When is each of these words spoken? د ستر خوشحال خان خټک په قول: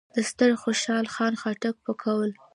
د 0.15 0.17
ستر 0.29 0.51
خوشحال 0.63 1.05
خان 1.13 1.33
خټک 1.41 1.75
په 1.85 1.91
قول: 2.03 2.31